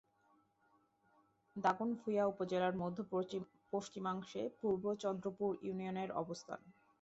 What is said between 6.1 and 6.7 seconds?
অবস্থান।